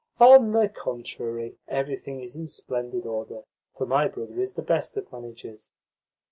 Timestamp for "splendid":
2.47-3.05